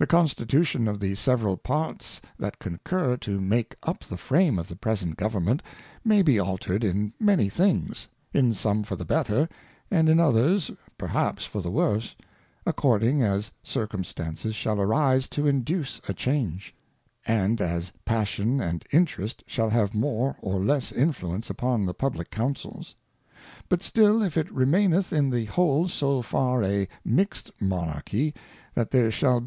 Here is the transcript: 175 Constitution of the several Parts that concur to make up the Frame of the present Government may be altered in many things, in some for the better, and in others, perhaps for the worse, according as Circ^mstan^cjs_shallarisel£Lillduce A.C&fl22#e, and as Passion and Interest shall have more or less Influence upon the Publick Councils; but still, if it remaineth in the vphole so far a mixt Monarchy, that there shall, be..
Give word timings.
175 0.00 0.22
Constitution 0.28 0.86
of 0.86 1.00
the 1.00 1.12
several 1.16 1.56
Parts 1.56 2.20
that 2.38 2.60
concur 2.60 3.16
to 3.16 3.40
make 3.40 3.74
up 3.82 4.04
the 4.04 4.16
Frame 4.16 4.56
of 4.56 4.68
the 4.68 4.76
present 4.76 5.16
Government 5.16 5.60
may 6.04 6.22
be 6.22 6.38
altered 6.38 6.84
in 6.84 7.12
many 7.18 7.48
things, 7.48 8.06
in 8.32 8.52
some 8.52 8.84
for 8.84 8.94
the 8.94 9.04
better, 9.04 9.48
and 9.90 10.08
in 10.08 10.20
others, 10.20 10.70
perhaps 10.98 11.46
for 11.46 11.60
the 11.60 11.72
worse, 11.72 12.14
according 12.64 13.22
as 13.24 13.50
Circ^mstan^cjs_shallarisel£Lillduce 13.64 16.00
A.C&fl22#e, 16.08 16.70
and 17.26 17.60
as 17.60 17.90
Passion 18.04 18.60
and 18.60 18.84
Interest 18.92 19.42
shall 19.48 19.70
have 19.70 19.96
more 19.96 20.36
or 20.40 20.60
less 20.60 20.92
Influence 20.92 21.50
upon 21.50 21.84
the 21.86 21.92
Publick 21.94 22.30
Councils; 22.30 22.94
but 23.68 23.82
still, 23.82 24.22
if 24.22 24.36
it 24.36 24.48
remaineth 24.54 25.12
in 25.12 25.30
the 25.30 25.48
vphole 25.48 25.90
so 25.90 26.22
far 26.22 26.62
a 26.62 26.86
mixt 27.04 27.50
Monarchy, 27.60 28.32
that 28.74 28.92
there 28.92 29.10
shall, 29.10 29.40
be.. 29.40 29.46